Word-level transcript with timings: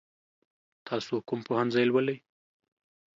تاسو 0.87 1.13
کوم 1.27 1.39
پوهنځی 1.47 1.83
لولئ؟ 1.87 2.17